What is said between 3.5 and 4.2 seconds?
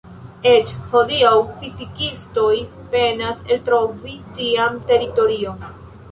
eltrovi